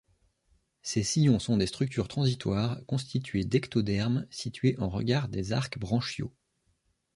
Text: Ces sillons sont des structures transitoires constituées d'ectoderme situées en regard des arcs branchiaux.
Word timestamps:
Ces 0.81 1.03
sillons 1.03 1.37
sont 1.37 1.57
des 1.57 1.67
structures 1.67 2.07
transitoires 2.07 2.79
constituées 2.87 3.43
d'ectoderme 3.45 4.25
situées 4.31 4.75
en 4.79 4.89
regard 4.89 5.27
des 5.27 5.53
arcs 5.53 5.77
branchiaux. 5.77 6.33